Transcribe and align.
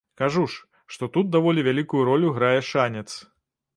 Кажу 0.19 0.43
ж, 0.53 0.63
што 0.95 1.09
тут 1.17 1.29
даволі 1.35 1.65
вялікую 1.67 2.01
ролю 2.11 2.33
грае 2.39 2.59
шанец. 2.71 3.09